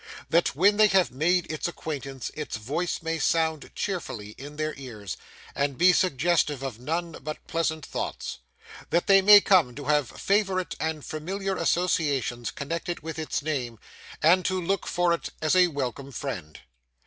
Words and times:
That, 0.31 0.55
when 0.55 0.77
they 0.77 0.87
have 0.87 1.11
made 1.11 1.51
its 1.51 1.67
acquaintance, 1.67 2.31
its 2.33 2.57
voice 2.57 3.03
may 3.03 3.19
sound 3.19 3.69
cheerfully 3.75 4.31
in 4.31 4.55
their 4.55 4.73
ears, 4.75 5.15
and 5.53 5.77
be 5.77 5.93
suggestive 5.93 6.63
of 6.63 6.79
none 6.79 7.11
but 7.21 7.45
pleasant 7.45 7.85
thoughts. 7.85 8.39
That 8.89 9.05
they 9.05 9.21
may 9.21 9.41
come 9.41 9.75
to 9.75 9.83
have 9.85 10.09
favourite 10.09 10.73
and 10.79 11.05
familiar 11.05 11.55
associations 11.55 12.49
connected 12.49 13.01
with 13.01 13.19
its 13.19 13.43
name, 13.43 13.77
and 14.23 14.43
to 14.45 14.59
look 14.59 14.87
for 14.87 15.13
it 15.13 15.29
as 15.39 15.51
for 15.51 15.59
a 15.59 15.67
welcome 15.67 16.11
friend. 16.11 16.59